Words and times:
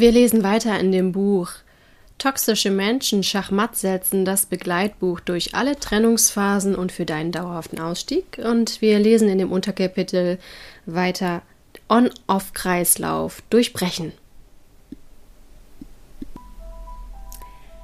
Wir 0.00 0.12
lesen 0.12 0.44
weiter 0.44 0.78
in 0.78 0.92
dem 0.92 1.10
Buch 1.10 1.50
Toxische 2.18 2.70
Menschen 2.70 3.24
Schachmatt 3.24 3.74
setzen, 3.74 4.24
das 4.24 4.46
Begleitbuch 4.46 5.18
durch 5.18 5.56
alle 5.56 5.76
Trennungsphasen 5.76 6.76
und 6.76 6.92
für 6.92 7.04
deinen 7.04 7.32
dauerhaften 7.32 7.80
Ausstieg. 7.80 8.40
Und 8.44 8.80
wir 8.80 9.00
lesen 9.00 9.28
in 9.28 9.38
dem 9.38 9.50
Unterkapitel 9.50 10.38
weiter 10.86 11.42
On-Off-Kreislauf 11.88 13.42
durchbrechen. 13.50 14.12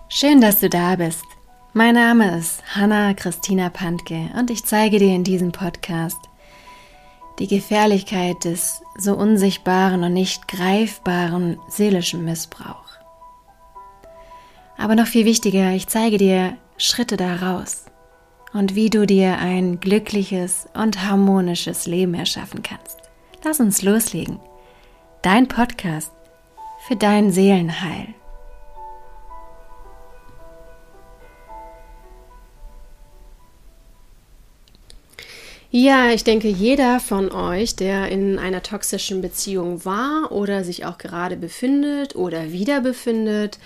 Schön, 0.09 0.41
dass 0.41 0.61
du 0.61 0.69
da 0.69 0.95
bist. 0.95 1.25
Mein 1.73 1.97
Name 1.97 2.39
ist 2.39 2.63
Hanna 2.77 3.15
Christina 3.15 3.71
Pantke 3.71 4.31
und 4.39 4.53
ich 4.53 4.65
zeige 4.65 5.01
dir 5.01 5.17
in 5.17 5.25
diesem 5.25 5.51
Podcast 5.51 6.19
die 7.39 7.49
Gefährlichkeit 7.49 8.45
des 8.45 8.83
so 8.97 9.15
unsichtbaren 9.15 10.05
und 10.05 10.13
nicht 10.13 10.49
greifbaren 10.49 11.59
seelischen 11.69 12.25
Missbrauchs. 12.25 12.99
Aber 14.77 14.95
noch 14.95 15.07
viel 15.07 15.25
wichtiger, 15.25 15.73
ich 15.73 15.89
zeige 15.89 16.19
dir 16.19 16.57
Schritte 16.77 17.17
daraus 17.17 17.87
und 18.53 18.75
wie 18.75 18.91
du 18.91 19.07
dir 19.07 19.39
ein 19.39 19.81
glückliches 19.81 20.69
und 20.75 21.05
harmonisches 21.05 21.87
Leben 21.87 22.15
erschaffen 22.15 22.63
kannst. 22.63 22.99
Lass 23.45 23.61
uns 23.61 23.83
loslegen. 23.83 24.41
Dein 25.23 25.49
Podcast 25.49 26.13
für 26.87 26.97
dein 26.97 27.31
Seelenheil. 27.31 28.15
Ja, 35.77 36.13
ich 36.13 36.23
denke, 36.23 36.47
jeder 36.47 37.01
von 37.01 37.33
euch, 37.33 37.75
der 37.75 38.09
in 38.09 38.39
einer 38.39 38.63
toxischen 38.63 39.21
Beziehung 39.21 39.85
war 39.85 40.31
oder 40.31 40.63
sich 40.63 40.85
auch 40.85 40.99
gerade 40.99 41.37
befindet 41.37 42.15
oder 42.15 42.53
wieder 42.53 42.81
befindet, 42.81 43.59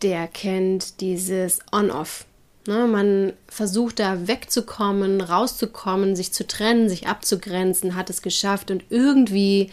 der 0.00 0.28
kennt 0.28 1.00
dieses 1.00 1.58
On-Off. 1.72 2.24
Ne, 2.68 2.86
man 2.86 3.32
versucht 3.48 3.98
da 3.98 4.28
wegzukommen, 4.28 5.20
rauszukommen, 5.20 6.14
sich 6.14 6.30
zu 6.30 6.46
trennen, 6.46 6.88
sich 6.88 7.08
abzugrenzen, 7.08 7.96
hat 7.96 8.10
es 8.10 8.22
geschafft 8.22 8.70
und 8.70 8.84
irgendwie, 8.88 9.72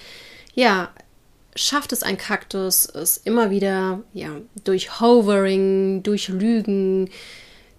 ja, 0.55 0.89
schafft 1.55 1.91
es 1.91 2.01
ein 2.01 2.17
Kaktus, 2.17 2.87
es 2.87 3.17
immer 3.17 3.51
wieder, 3.51 4.01
ja, 4.13 4.31
durch 4.63 4.99
Hovering, 4.99 6.01
durch 6.01 6.27
Lügen, 6.29 7.11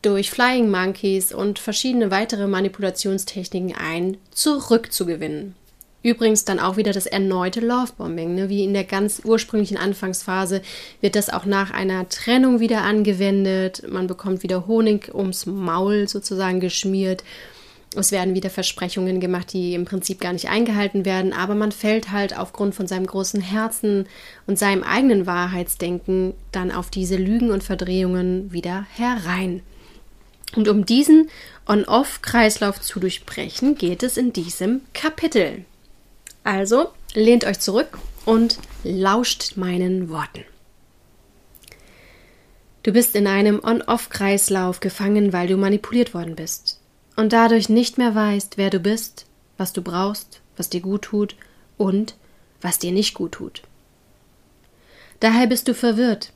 durch 0.02 0.30
Flying 0.30 0.70
Monkeys 0.70 1.32
und 1.32 1.58
verschiedene 1.58 2.10
weitere 2.10 2.46
Manipulationstechniken 2.46 3.74
ein 3.76 4.16
zurückzugewinnen. 4.30 5.54
Übrigens 6.02 6.44
dann 6.44 6.60
auch 6.60 6.76
wieder 6.76 6.92
das 6.92 7.06
erneute 7.06 7.60
Lovebombing. 7.60 8.34
Ne? 8.34 8.48
Wie 8.48 8.62
in 8.62 8.72
der 8.72 8.84
ganz 8.84 9.22
ursprünglichen 9.24 9.76
Anfangsphase 9.76 10.62
wird 11.00 11.16
das 11.16 11.28
auch 11.28 11.44
nach 11.44 11.72
einer 11.72 12.08
Trennung 12.08 12.60
wieder 12.60 12.82
angewendet. 12.82 13.82
Man 13.88 14.06
bekommt 14.06 14.44
wieder 14.44 14.68
Honig 14.68 15.12
ums 15.12 15.46
Maul 15.46 16.08
sozusagen 16.08 16.60
geschmiert. 16.60 17.24
Es 17.96 18.12
werden 18.12 18.34
wieder 18.34 18.50
Versprechungen 18.50 19.18
gemacht, 19.18 19.52
die 19.52 19.74
im 19.74 19.86
Prinzip 19.86 20.20
gar 20.20 20.32
nicht 20.32 20.48
eingehalten 20.48 21.04
werden, 21.04 21.32
aber 21.32 21.54
man 21.54 21.72
fällt 21.72 22.12
halt 22.12 22.38
aufgrund 22.38 22.74
von 22.74 22.86
seinem 22.86 23.06
großen 23.06 23.40
Herzen 23.40 24.06
und 24.46 24.58
seinem 24.58 24.82
eigenen 24.82 25.26
Wahrheitsdenken 25.26 26.34
dann 26.52 26.70
auf 26.70 26.90
diese 26.90 27.16
Lügen 27.16 27.50
und 27.50 27.64
Verdrehungen 27.64 28.52
wieder 28.52 28.86
herein. 28.94 29.62
Und 30.56 30.68
um 30.68 30.86
diesen 30.86 31.30
On-Off-Kreislauf 31.66 32.80
zu 32.80 33.00
durchbrechen, 33.00 33.76
geht 33.76 34.02
es 34.02 34.16
in 34.16 34.32
diesem 34.32 34.80
Kapitel. 34.94 35.64
Also 36.44 36.88
lehnt 37.14 37.44
euch 37.44 37.60
zurück 37.60 37.98
und 38.24 38.58
lauscht 38.84 39.56
meinen 39.56 40.08
Worten. 40.08 40.44
Du 42.82 42.92
bist 42.92 43.14
in 43.14 43.26
einem 43.26 43.60
On-Off-Kreislauf 43.62 44.80
gefangen, 44.80 45.32
weil 45.32 45.48
du 45.48 45.56
manipuliert 45.56 46.14
worden 46.14 46.36
bist 46.36 46.80
und 47.16 47.32
dadurch 47.32 47.68
nicht 47.68 47.98
mehr 47.98 48.14
weißt, 48.14 48.56
wer 48.56 48.70
du 48.70 48.78
bist, 48.78 49.26
was 49.56 49.72
du 49.72 49.82
brauchst, 49.82 50.40
was 50.56 50.70
dir 50.70 50.80
gut 50.80 51.02
tut 51.02 51.36
und 51.76 52.14
was 52.60 52.78
dir 52.78 52.92
nicht 52.92 53.14
gut 53.14 53.32
tut. 53.32 53.62
Daher 55.20 55.48
bist 55.48 55.68
du 55.68 55.74
verwirrt. 55.74 56.32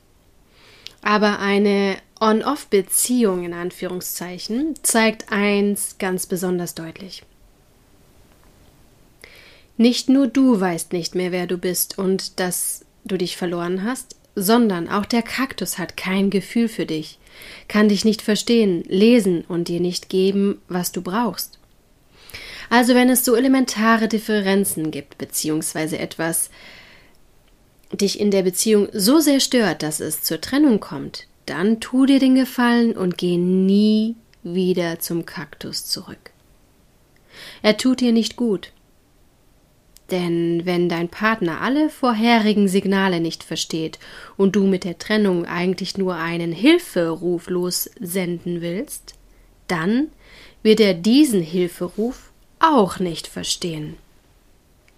Aber 1.01 1.39
eine 1.39 1.97
On-Off-Beziehung 2.23 3.43
in 3.43 3.53
Anführungszeichen 3.53 4.75
zeigt 4.81 5.29
eins 5.29 5.97
ganz 5.99 6.25
besonders 6.25 6.73
deutlich. 6.73 7.23
Nicht 9.75 10.07
nur 10.07 10.27
du 10.27 10.57
weißt 10.57 10.93
nicht 10.93 11.15
mehr, 11.15 11.33
wer 11.33 11.47
du 11.47 11.57
bist 11.57 11.97
und 11.97 12.39
dass 12.39 12.85
du 13.03 13.17
dich 13.17 13.35
verloren 13.35 13.83
hast, 13.83 14.15
sondern 14.35 14.87
auch 14.87 15.05
der 15.05 15.21
Kaktus 15.21 15.77
hat 15.77 15.97
kein 15.97 16.29
Gefühl 16.29 16.69
für 16.69 16.85
dich, 16.85 17.19
kann 17.67 17.89
dich 17.89 18.05
nicht 18.05 18.21
verstehen, 18.21 18.85
lesen 18.87 19.43
und 19.45 19.67
dir 19.67 19.81
nicht 19.81 20.07
geben, 20.07 20.61
was 20.69 20.93
du 20.93 21.01
brauchst. 21.01 21.59
Also 22.69 22.95
wenn 22.95 23.09
es 23.09 23.25
so 23.25 23.35
elementare 23.35 24.07
Differenzen 24.07 24.91
gibt, 24.91 25.17
beziehungsweise 25.17 25.99
etwas 25.99 26.51
dich 27.91 28.17
in 28.17 28.31
der 28.31 28.43
Beziehung 28.43 28.87
so 28.93 29.19
sehr 29.19 29.41
stört, 29.41 29.83
dass 29.83 29.99
es 29.99 30.21
zur 30.21 30.39
Trennung 30.39 30.79
kommt, 30.79 31.27
dann 31.45 31.79
tu 31.79 32.05
dir 32.05 32.19
den 32.19 32.35
Gefallen 32.35 32.95
und 32.95 33.17
geh 33.17 33.37
nie 33.37 34.15
wieder 34.43 34.99
zum 34.99 35.25
Kaktus 35.25 35.85
zurück. 35.85 36.31
Er 37.61 37.77
tut 37.77 38.01
dir 38.01 38.11
nicht 38.11 38.35
gut. 38.35 38.71
Denn 40.11 40.65
wenn 40.65 40.89
dein 40.89 41.09
Partner 41.09 41.61
alle 41.61 41.89
vorherigen 41.89 42.67
Signale 42.67 43.19
nicht 43.19 43.43
versteht 43.43 43.99
und 44.37 44.55
du 44.55 44.67
mit 44.67 44.83
der 44.83 44.99
Trennung 44.99 45.45
eigentlich 45.45 45.97
nur 45.97 46.15
einen 46.15 46.51
Hilferuf 46.51 47.49
lossenden 47.49 48.61
willst, 48.61 49.15
dann 49.67 50.09
wird 50.61 50.79
er 50.79 50.93
diesen 50.93 51.41
Hilferuf 51.41 52.31
auch 52.59 52.99
nicht 52.99 53.27
verstehen. 53.27 53.95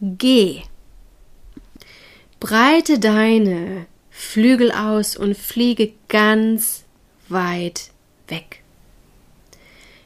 Geh. 0.01 0.63
Breite 2.39 2.99
deine 2.99 3.85
Flügel 4.17 4.71
aus 4.71 5.17
und 5.17 5.35
fliege 5.35 5.91
ganz 6.07 6.85
weit 7.27 7.91
weg. 8.29 8.61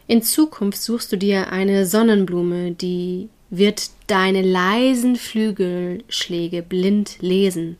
In 0.07 0.23
Zukunft 0.23 0.81
suchst 0.81 1.11
du 1.11 1.15
dir 1.15 1.51
eine 1.51 1.85
Sonnenblume, 1.85 2.71
die 2.71 3.29
wird 3.51 3.91
deine 4.07 4.41
leisen 4.41 5.15
Flügelschläge 5.15 6.63
blind 6.63 7.17
lesen, 7.19 7.77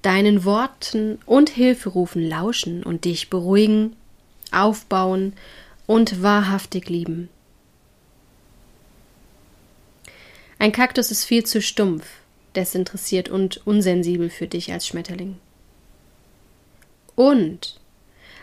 deinen 0.00 0.46
Worten 0.46 1.18
und 1.26 1.50
Hilferufen 1.50 2.26
lauschen 2.26 2.82
und 2.82 3.04
dich 3.04 3.28
beruhigen, 3.28 3.94
aufbauen 4.50 5.34
und 5.86 6.22
wahrhaftig 6.22 6.88
lieben. 6.88 7.28
Ein 10.58 10.72
Kaktus 10.72 11.10
ist 11.10 11.26
viel 11.26 11.44
zu 11.44 11.60
stumpf, 11.60 12.06
desinteressiert 12.56 13.28
und 13.28 13.66
unsensibel 13.66 14.30
für 14.30 14.46
dich 14.46 14.72
als 14.72 14.86
Schmetterling. 14.86 15.36
Und 17.18 17.80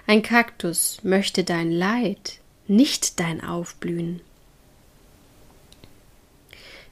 ein 0.06 0.22
Kaktus 0.22 1.00
möchte 1.02 1.46
dein 1.46 1.72
Leid, 1.72 2.40
nicht 2.68 3.22
dein 3.22 3.42
Aufblühen. 3.42 4.20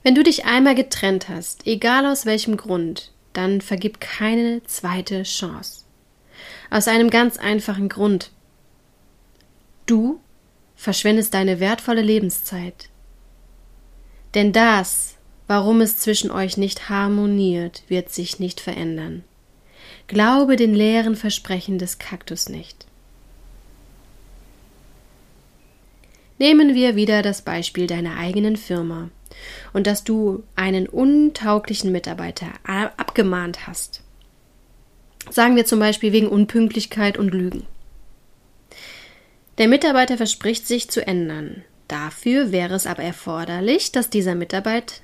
Wenn 0.02 0.16
du 0.16 0.24
dich 0.24 0.46
einmal 0.46 0.76
getrennt 0.76 1.28
hast, 1.28 1.68
egal 1.68 2.06
aus 2.06 2.26
welchem 2.26 2.56
Grund, 2.56 3.12
dann 3.34 3.60
vergib 3.60 4.00
keine 4.00 4.64
zweite 4.64 5.24
Chance. 5.24 5.84
Aus 6.70 6.88
einem 6.88 7.10
ganz 7.10 7.38
einfachen 7.38 7.90
Grund. 7.90 8.32
Du 9.86 10.22
verschwendest 10.78 11.34
deine 11.34 11.60
wertvolle 11.60 12.02
Lebenszeit. 12.02 12.88
Denn 14.36 14.54
das, 14.54 15.16
warum 15.48 15.82
es 15.82 15.98
zwischen 15.98 16.32
euch 16.32 16.56
nicht 16.56 16.88
harmoniert, 16.88 17.84
wird 17.90 18.10
sich 18.10 18.40
nicht 18.40 18.62
verändern. 18.62 19.26
Glaube 20.08 20.56
den 20.58 20.76
leeren 20.76 21.16
Versprechen 21.16 21.78
des 21.78 21.98
Kaktus 21.98 22.50
nicht. 22.50 22.86
Nehmen 26.40 26.76
wir 26.76 26.96
wieder 26.96 27.22
das 27.22 27.42
Beispiel 27.42 27.88
deiner 27.88 28.18
eigenen 28.18 28.58
Firma 28.58 29.10
und 29.72 29.88
dass 29.88 30.04
du 30.04 30.44
einen 30.56 30.88
untauglichen 30.88 31.92
Mitarbeiter 31.92 32.48
abgemahnt 32.64 33.66
hast. 33.66 34.02
Sagen 35.30 35.56
wir 35.56 35.66
zum 35.66 35.80
Beispiel 35.80 36.12
wegen 36.12 36.28
Unpünktlichkeit 36.28 37.18
und 37.18 37.34
Lügen. 37.34 37.66
Der 39.58 39.70
Mitarbeiter 39.70 40.18
verspricht 40.18 40.68
sich 40.68 40.90
zu 40.90 41.06
ändern. 41.06 41.64
Dafür 41.88 42.52
wäre 42.52 42.74
es 42.74 42.88
aber 42.88 43.04
erforderlich, 43.04 43.92
dass 43.92 44.10
dieser 44.10 44.36
Mitarbeiter 44.36 44.96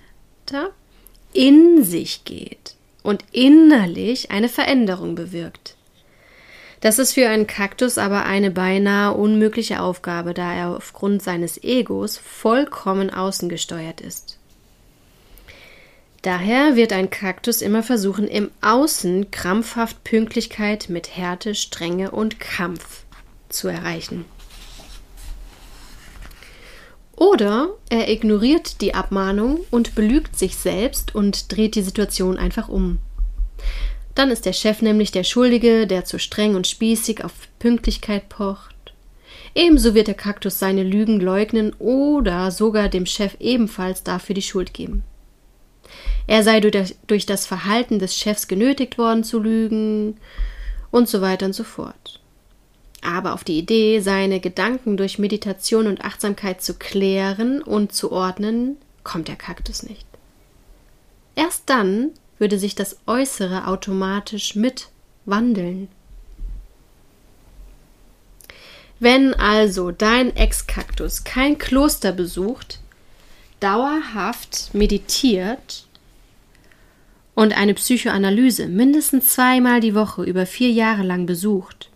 in 1.31 1.83
sich 1.83 2.25
geht 2.25 2.75
und 3.04 3.24
innerlich 3.31 4.31
eine 4.31 4.50
Veränderung 4.50 5.16
bewirkt. 5.16 5.75
Das 6.81 6.98
ist 6.98 7.13
für 7.13 7.28
einen 7.28 7.48
Kaktus 7.48 7.98
aber 7.98 8.25
eine 8.25 8.51
beinahe 8.51 9.13
unmögliche 9.13 9.81
Aufgabe, 9.81 10.34
da 10.34 10.54
er 10.54 10.75
aufgrund 10.75 11.22
seines 11.22 11.62
Egos 11.62 12.18
vollkommen 12.18 13.10
außengesteuert 13.10 14.00
ist. 14.00 14.38
Daher 16.22 16.75
wird 16.75 16.92
ein 16.94 17.10
Kaktus 17.10 17.62
immer 17.62 17.84
versuchen, 17.84 18.28
im 18.28 18.51
Außen 18.62 19.31
krampfhaft 19.31 20.04
Pünktlichkeit 20.04 20.90
mit 20.90 21.16
Härte, 21.16 21.56
Strenge 21.56 22.12
und 22.12 22.40
Kampf 22.40 23.04
zu 23.48 23.68
erreichen. 23.69 24.25
Oder 27.19 27.68
er 27.89 28.10
ignoriert 28.10 28.80
die 28.80 28.95
Abmahnung 28.95 29.60
und 29.71 29.94
belügt 29.94 30.39
sich 30.39 30.56
selbst 30.56 31.13
und 31.13 31.54
dreht 31.54 31.75
die 31.75 31.81
Situation 31.81 32.38
einfach 32.38 32.69
um. 32.69 33.00
Dann 34.16 34.31
ist 34.31 34.45
der 34.45 34.54
Chef 34.54 34.81
nämlich 34.81 35.12
der 35.12 35.25
Schuldige, 35.25 35.86
der 35.86 36.06
zu 36.06 36.18
streng 36.18 36.56
und 36.56 36.66
spießig 36.66 37.25
auf 37.25 37.33
Pünktlichkeit 37.60 38.30
pocht. 38.30 38.74
Ebenso 39.54 39.94
wird 39.94 40.07
der 40.07 40.16
Kaktus 40.16 40.60
seine 40.60 40.83
Lügen 40.83 41.19
leugnen 41.19 41.74
oder 41.77 42.51
sogar 42.51 42.88
dem 42.88 43.06
Chef 43.06 43.36
ebenfalls 43.42 44.04
dafür 44.04 44.33
die 44.33 44.42
Schuld 44.42 44.74
geben. 44.74 45.04
Er 46.25 46.44
sei 46.44 46.62
durch 46.62 47.25
das 47.25 47.45
Verhalten 47.45 48.00
des 48.00 48.15
Chefs 48.15 48.48
genötigt 48.48 48.98
worden 48.98 49.25
zu 49.25 49.39
lügen 49.39 50.18
und 50.89 51.10
so 51.10 51.19
weiter 51.19 51.48
und 51.48 51.54
so 51.54 51.65
fort. 51.65 52.22
Aber 53.01 53.34
auf 53.34 53.44
die 53.44 53.57
Idee, 53.57 54.01
seine 54.01 54.40
Gedanken 54.40 54.98
durch 54.98 55.19
Meditation 55.19 55.88
und 55.88 56.04
Achtsamkeit 56.04 56.62
zu 56.62 56.74
klären 56.74 57.62
und 57.62 57.94
zu 57.94 58.12
ordnen, 58.12 58.78
kommt 59.04 59.28
der 59.28 59.38
Kaktus 59.38 59.84
nicht. 59.84 60.06
Erst 61.36 61.69
dann 61.69 62.12
würde 62.38 62.60
sich 62.60 62.75
das 62.75 62.98
Äußere 63.07 63.68
automatisch 63.68 64.56
mit 64.56 64.90
wandeln. 65.25 65.88
Wenn 69.00 69.34
also 69.34 69.92
dein 69.92 70.36
Ex-Kaktus 70.36 71.24
kein 71.24 71.57
Kloster 71.57 72.12
besucht, 72.12 72.80
dauerhaft 73.62 74.74
meditiert 74.74 75.88
und 77.36 77.57
eine 77.57 77.74
Psychoanalyse 77.74 78.68
mindestens 78.68 79.34
zweimal 79.34 79.80
die 79.80 79.96
Woche 79.96 80.24
über 80.24 80.46
vier 80.46 80.72
Jahre 80.72 81.04
lang 81.04 81.25
besucht, 81.25 81.88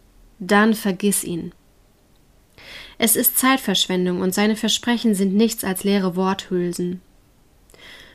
dann 0.48 0.74
vergiss 0.74 1.24
ihn. 1.24 1.54
Es 2.98 3.16
ist 3.16 3.38
Zeitverschwendung 3.38 4.22
und 4.22 4.34
seine 4.34 4.56
Versprechen 4.56 5.16
sind 5.16 5.34
nichts 5.34 5.64
als 5.64 5.84
leere 5.84 6.16
Worthülsen. 6.16 7.02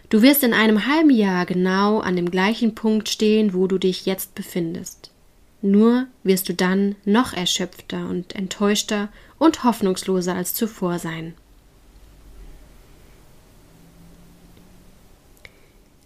Du 0.08 0.22
wirst 0.22 0.42
in 0.42 0.54
einem 0.54 0.86
halben 0.86 1.10
Jahr 1.10 1.44
genau 1.44 2.00
an 2.00 2.16
dem 2.16 2.30
gleichen 2.30 2.74
Punkt 2.74 3.08
stehen, 3.08 3.52
wo 3.52 3.66
du 3.66 3.78
dich 3.78 4.06
jetzt 4.06 4.34
befindest. 4.34 5.10
Nur 5.60 6.06
wirst 6.22 6.48
du 6.48 6.54
dann 6.54 6.94
noch 7.04 7.32
erschöpfter 7.32 8.08
und 8.08 8.34
enttäuschter 8.34 9.08
und 9.38 9.64
hoffnungsloser 9.64 10.34
als 10.34 10.54
zuvor 10.54 10.98
sein. 10.98 11.34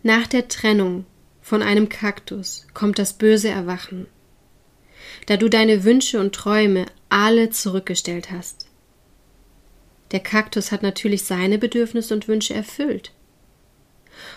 Nach 0.03 0.27
der 0.27 0.49
Trennung 0.49 1.05
von 1.41 1.63
einem 1.63 1.89
Kaktus 1.89 2.67
kommt 2.75 2.99
das 2.99 3.13
böse 3.13 3.51
Erwachen, 3.51 4.07
da 5.27 5.37
du 5.37 5.49
deine 5.49 5.85
Wünsche 5.85 6.21
und 6.21 6.35
Träume 6.35 6.87
alle 7.09 7.51
zurückgestellt 7.51 8.31
hast. 8.31 8.67
Der 10.11 10.21
Kaktus 10.21 10.73
hat 10.73 10.83
natürlich 10.83 11.23
seine 11.25 11.59
Bedürfnisse 11.59 12.15
und 12.15 12.29
Wünsche 12.29 12.55
erfüllt. 12.55 13.13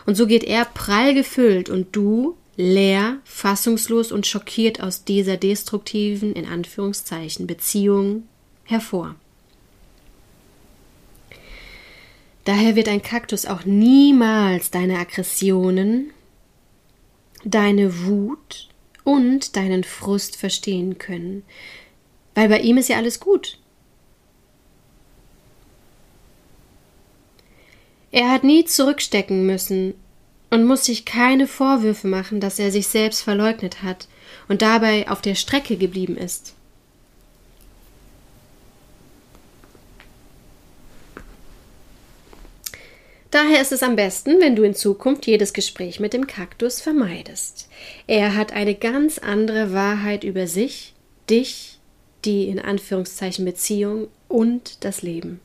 Und 0.05 0.15
so 0.15 0.25
geht 0.25 0.43
er 0.43 0.65
prall 0.65 1.13
gefüllt 1.13 1.69
und 1.69 1.95
du 1.95 2.37
leer, 2.55 3.17
fassungslos 3.25 4.11
und 4.11 4.25
schockiert 4.25 4.81
aus 4.81 5.03
dieser 5.03 5.35
destruktiven, 5.35 6.33
in 6.33 6.45
Anführungszeichen, 6.45 7.47
Beziehung 7.47 8.23
hervor. 8.63 9.15
Daher 12.45 12.75
wird 12.75 12.87
ein 12.87 13.01
Kaktus 13.01 13.45
auch 13.45 13.65
niemals 13.65 14.71
deine 14.71 14.99
Aggressionen, 14.99 16.11
deine 17.43 18.05
Wut 18.05 18.69
und 19.05 19.55
deinen 19.55 19.85
Frust 19.85 20.35
verstehen 20.35 20.97
können, 20.97 21.43
weil 22.33 22.49
bei 22.49 22.59
ihm 22.59 22.77
ist 22.77 22.89
ja 22.89 22.97
alles 22.97 23.21
gut. 23.21 23.57
Er 28.11 28.31
hat 28.31 28.43
nie 28.43 28.65
zurückstecken 28.65 29.45
müssen 29.45 29.93
und 30.49 30.65
muss 30.65 30.85
sich 30.85 31.05
keine 31.05 31.47
Vorwürfe 31.47 32.07
machen, 32.07 32.39
dass 32.39 32.59
er 32.59 32.71
sich 32.71 32.87
selbst 32.87 33.21
verleugnet 33.21 33.83
hat 33.83 34.07
und 34.47 34.61
dabei 34.61 35.09
auf 35.09 35.21
der 35.21 35.35
Strecke 35.35 35.77
geblieben 35.77 36.17
ist. 36.17 36.54
Daher 43.35 43.61
ist 43.61 43.73
es 43.73 43.83
am 43.83 43.97
besten, 43.97 44.39
wenn 44.39 44.55
du 44.55 44.63
in 44.63 44.75
Zukunft 44.75 45.27
jedes 45.27 45.51
Gespräch 45.51 45.99
mit 45.99 46.13
dem 46.13 46.25
Kaktus 46.25 46.79
vermeidest. 46.79 47.67
Er 48.07 48.33
hat 48.33 48.53
eine 48.53 48.75
ganz 48.75 49.17
andere 49.17 49.73
Wahrheit 49.73 50.23
über 50.23 50.47
sich, 50.47 50.93
dich, 51.29 51.79
die 52.23 52.47
in 52.47 52.59
Anführungszeichen 52.59 53.43
Beziehung 53.43 54.07
und 54.29 54.85
das 54.85 55.01
Leben. 55.01 55.41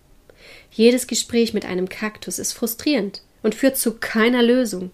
Jedes 0.71 1.09
Gespräch 1.09 1.53
mit 1.53 1.65
einem 1.65 1.89
Kaktus 1.89 2.39
ist 2.39 2.53
frustrierend 2.53 3.23
und 3.43 3.57
führt 3.57 3.77
zu 3.77 3.95
keiner 3.95 4.45
Lösung. 4.45 4.93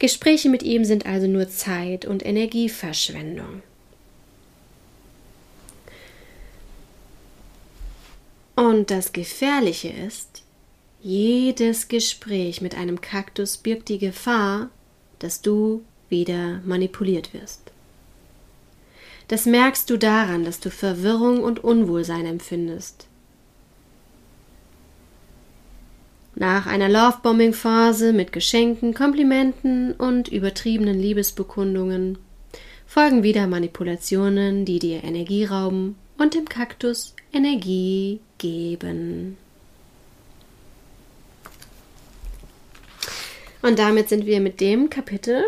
Gespräche 0.00 0.48
mit 0.48 0.64
ihm 0.64 0.84
sind 0.84 1.06
also 1.06 1.28
nur 1.28 1.48
Zeit 1.48 2.06
und 2.06 2.26
Energieverschwendung. 2.26 3.62
Und 8.56 8.90
das 8.90 9.12
Gefährliche 9.12 9.90
ist, 9.90 10.42
jedes 11.00 11.88
Gespräch 11.88 12.60
mit 12.60 12.76
einem 12.76 13.00
Kaktus 13.00 13.56
birgt 13.56 13.88
die 13.88 13.98
Gefahr, 13.98 14.70
dass 15.18 15.42
du 15.42 15.82
wieder 16.08 16.60
manipuliert 16.64 17.34
wirst. 17.34 17.72
Das 19.28 19.44
merkst 19.44 19.90
du 19.90 19.98
daran, 19.98 20.44
dass 20.44 20.58
du 20.58 20.70
Verwirrung 20.70 21.42
und 21.42 21.62
Unwohlsein 21.62 22.24
empfindest. 22.24 23.06
Nach 26.34 26.66
einer 26.66 26.88
Lovebombing-Phase 26.88 28.12
mit 28.12 28.32
Geschenken, 28.32 28.94
Komplimenten 28.94 29.92
und 29.92 30.28
übertriebenen 30.28 30.98
Liebesbekundungen 30.98 32.16
folgen 32.86 33.22
wieder 33.22 33.46
Manipulationen, 33.46 34.64
die 34.64 34.78
dir 34.78 35.04
Energie 35.04 35.44
rauben 35.44 35.96
und 36.16 36.34
dem 36.34 36.48
Kaktus 36.48 37.14
Energie 37.32 38.20
geben. 38.38 39.36
Und 43.62 43.78
damit 43.78 44.08
sind 44.08 44.26
wir 44.26 44.40
mit 44.40 44.60
dem 44.60 44.90
Kapitel, 44.90 45.44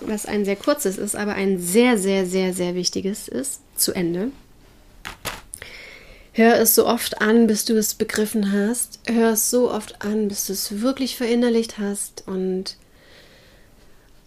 was 0.00 0.26
ein 0.26 0.44
sehr 0.44 0.56
kurzes 0.56 0.98
ist, 0.98 1.16
aber 1.16 1.34
ein 1.34 1.58
sehr, 1.58 1.98
sehr, 1.98 2.26
sehr, 2.26 2.52
sehr 2.52 2.74
wichtiges 2.74 3.28
ist, 3.28 3.60
zu 3.76 3.92
Ende. 3.92 4.30
Hör 6.34 6.58
es 6.58 6.74
so 6.74 6.86
oft 6.86 7.20
an, 7.20 7.46
bis 7.46 7.66
du 7.66 7.76
es 7.76 7.94
begriffen 7.94 8.52
hast. 8.52 9.00
Hör 9.06 9.32
es 9.32 9.50
so 9.50 9.70
oft 9.70 10.02
an, 10.02 10.28
bis 10.28 10.46
du 10.46 10.54
es 10.54 10.80
wirklich 10.80 11.16
verinnerlicht 11.16 11.78
hast 11.78 12.24
und 12.26 12.76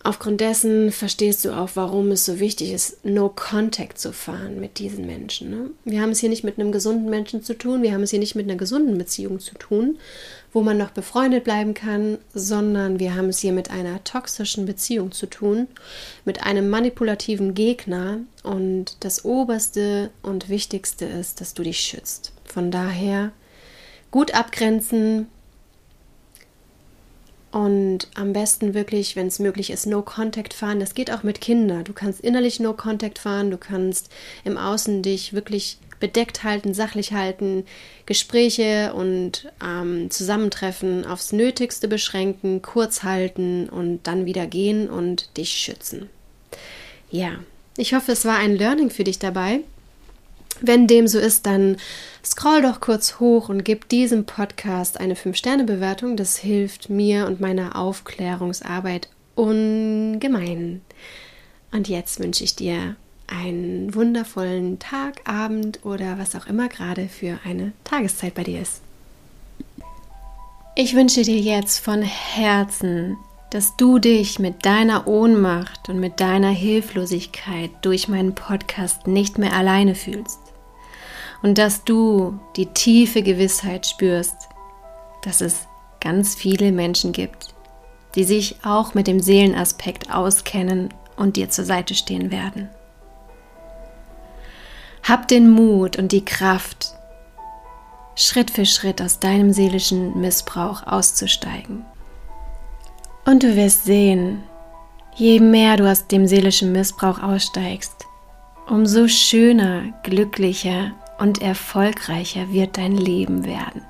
Aufgrund 0.05 0.39
dessen 0.39 0.91
verstehst 0.91 1.43
du 1.45 1.51
auch, 1.51 1.71
warum 1.73 2.11
es 2.11 2.25
so 2.25 2.39
wichtig 2.39 2.71
ist, 2.71 3.03
No 3.03 3.27
Contact 3.27 3.97
zu 3.97 4.13
fahren 4.13 4.59
mit 4.59 4.77
diesen 4.77 5.07
Menschen. 5.07 5.49
Ne? 5.49 5.71
Wir 5.83 5.99
haben 5.99 6.11
es 6.11 6.19
hier 6.19 6.29
nicht 6.29 6.43
mit 6.43 6.59
einem 6.59 6.71
gesunden 6.71 7.09
Menschen 7.09 7.41
zu 7.41 7.57
tun, 7.57 7.81
wir 7.81 7.91
haben 7.91 8.03
es 8.03 8.11
hier 8.11 8.19
nicht 8.19 8.35
mit 8.35 8.47
einer 8.47 8.55
gesunden 8.55 8.99
Beziehung 8.99 9.39
zu 9.39 9.55
tun, 9.55 9.97
wo 10.53 10.61
man 10.61 10.77
noch 10.77 10.91
befreundet 10.91 11.43
bleiben 11.43 11.73
kann, 11.73 12.19
sondern 12.35 12.99
wir 12.99 13.15
haben 13.15 13.29
es 13.29 13.39
hier 13.39 13.51
mit 13.51 13.71
einer 13.71 14.03
toxischen 14.03 14.67
Beziehung 14.67 15.11
zu 15.11 15.25
tun, 15.25 15.65
mit 16.23 16.43
einem 16.43 16.69
manipulativen 16.69 17.55
Gegner 17.55 18.19
und 18.43 18.97
das 18.99 19.25
Oberste 19.25 20.11
und 20.21 20.49
Wichtigste 20.49 21.05
ist, 21.05 21.41
dass 21.41 21.55
du 21.55 21.63
dich 21.63 21.79
schützt. 21.79 22.31
Von 22.43 22.69
daher 22.69 23.31
gut 24.11 24.35
abgrenzen, 24.35 25.25
und 27.55 28.09
am 28.15 28.33
besten 28.33 28.73
wirklich, 28.73 29.15
wenn 29.15 29.27
es 29.27 29.39
möglich 29.39 29.69
ist, 29.69 29.85
No 29.85 30.01
Contact 30.01 30.53
fahren. 30.53 30.81
Das 30.81 30.93
geht 30.93 31.09
auch 31.09 31.23
mit 31.23 31.39
Kindern. 31.39 31.85
Du 31.85 31.93
kannst 31.93 32.19
innerlich 32.19 32.59
No 32.59 32.73
Contact 32.73 33.17
fahren, 33.17 33.49
du 33.49 33.57
kannst 33.57 34.11
im 34.43 34.57
Außen 34.57 35.01
dich 35.01 35.31
wirklich 35.31 35.77
bedeckt 36.01 36.43
halten, 36.43 36.73
sachlich 36.73 37.13
halten, 37.13 37.63
Gespräche 38.05 38.93
und 38.93 39.49
ähm, 39.65 40.11
Zusammentreffen 40.11 41.05
aufs 41.05 41.31
Nötigste 41.31 41.87
beschränken, 41.87 42.61
kurz 42.61 43.03
halten 43.03 43.69
und 43.69 44.01
dann 44.03 44.25
wieder 44.25 44.47
gehen 44.47 44.89
und 44.89 45.37
dich 45.37 45.51
schützen. 45.51 46.09
Ja, 47.09 47.39
ich 47.77 47.93
hoffe, 47.93 48.11
es 48.11 48.25
war 48.25 48.37
ein 48.37 48.57
Learning 48.57 48.89
für 48.89 49.05
dich 49.05 49.17
dabei. 49.17 49.61
Wenn 50.61 50.87
dem 50.87 51.07
so 51.07 51.19
ist, 51.19 51.45
dann 51.45 51.77
scroll 52.23 52.61
doch 52.61 52.79
kurz 52.79 53.19
hoch 53.19 53.49
und 53.49 53.65
gib 53.65 53.89
diesem 53.89 54.25
Podcast 54.25 54.99
eine 54.99 55.15
5-Sterne-Bewertung. 55.15 56.15
Das 56.15 56.37
hilft 56.37 56.89
mir 56.89 57.27
und 57.27 57.41
meiner 57.41 57.75
Aufklärungsarbeit 57.75 59.09
ungemein. 59.35 60.81
Und 61.71 61.89
jetzt 61.89 62.19
wünsche 62.19 62.43
ich 62.43 62.55
dir 62.55 62.95
einen 63.27 63.93
wundervollen 63.93 64.79
Tag, 64.79 65.27
Abend 65.27 65.83
oder 65.83 66.17
was 66.17 66.35
auch 66.35 66.47
immer 66.47 66.69
gerade 66.69 67.09
für 67.09 67.39
eine 67.43 67.73
Tageszeit 67.83 68.33
bei 68.33 68.43
dir 68.43 68.61
ist. 68.61 68.81
Ich 70.75 70.95
wünsche 70.95 71.23
dir 71.23 71.39
jetzt 71.39 71.79
von 71.79 72.01
Herzen, 72.01 73.17
dass 73.49 73.75
du 73.77 73.99
dich 73.99 74.39
mit 74.39 74.65
deiner 74.65 75.07
Ohnmacht 75.07 75.89
und 75.89 75.99
mit 75.99 76.19
deiner 76.19 76.49
Hilflosigkeit 76.49 77.71
durch 77.81 78.07
meinen 78.07 78.35
Podcast 78.35 79.07
nicht 79.07 79.37
mehr 79.37 79.53
alleine 79.53 79.95
fühlst 79.95 80.44
und 81.45 81.59
dass 81.59 81.83
du 81.83 82.39
die 82.55 82.65
tiefe 82.65 83.21
Gewissheit 83.21 83.85
spürst, 83.85 84.49
dass 85.21 85.41
es 85.41 85.67
ganz 86.01 86.33
viele 86.33 86.71
Menschen 86.71 87.11
gibt, 87.11 87.53
die 88.15 88.23
sich 88.23 88.55
auch 88.65 88.95
mit 88.95 89.05
dem 89.05 89.19
Seelenaspekt 89.19 90.11
auskennen 90.11 90.89
und 91.17 91.35
dir 91.35 91.51
zur 91.51 91.63
Seite 91.63 91.93
stehen 91.93 92.31
werden. 92.31 92.67
Hab 95.03 95.27
den 95.27 95.51
Mut 95.51 95.99
und 95.99 96.13
die 96.13 96.25
Kraft, 96.25 96.95
Schritt 98.15 98.49
für 98.49 98.65
Schritt 98.65 98.99
aus 98.99 99.19
deinem 99.19 99.53
seelischen 99.53 100.19
Missbrauch 100.19 100.87
auszusteigen. 100.87 101.85
Und 103.25 103.43
du 103.43 103.55
wirst 103.55 103.83
sehen, 103.83 104.41
je 105.13 105.39
mehr 105.39 105.77
du 105.77 105.87
aus 105.87 106.07
dem 106.07 106.25
seelischen 106.25 106.71
Missbrauch 106.71 107.21
aussteigst, 107.21 108.07
umso 108.67 109.07
schöner, 109.07 109.93
glücklicher 110.01 110.93
und 111.19 111.41
erfolgreicher 111.41 112.51
wird 112.51 112.77
dein 112.77 112.95
Leben 112.95 113.43
werden. 113.45 113.81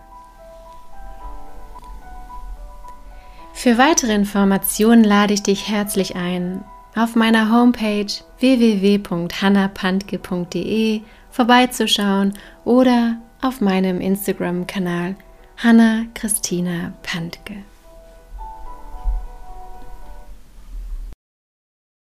Für 3.54 3.78
weitere 3.78 4.14
Informationen 4.14 5.04
lade 5.04 5.34
ich 5.34 5.44
dich 5.44 5.68
herzlich 5.68 6.16
ein, 6.16 6.64
auf 6.96 7.16
meiner 7.16 7.52
Homepage 7.52 8.08
www.hannapantke.de 8.40 11.02
vorbeizuschauen 11.32 12.34
oder 12.64 13.18
auf 13.42 13.60
meinem 13.62 14.02
Instagram-Kanal 14.02 15.16
Hanna 15.58 16.06
Christina 16.14 16.94
Pantke. 17.02 17.64